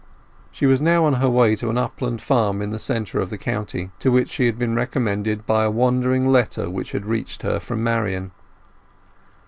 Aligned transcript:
She 0.51 0.65
was 0.65 0.81
now 0.81 1.05
on 1.05 1.13
her 1.21 1.29
way 1.29 1.55
to 1.57 1.69
an 1.69 1.77
upland 1.77 2.23
farm 2.23 2.59
in 2.63 2.71
the 2.71 2.79
centre 2.79 3.19
of 3.19 3.29
the 3.29 3.37
county, 3.37 3.91
to 3.99 4.09
which 4.11 4.29
she 4.29 4.47
had 4.47 4.57
been 4.57 4.73
recommended 4.73 5.45
by 5.45 5.63
a 5.63 5.69
wandering 5.69 6.27
letter 6.27 6.71
which 6.71 6.93
had 6.93 7.05
reached 7.05 7.43
her 7.43 7.59
from 7.59 7.83
Marian. 7.83 8.31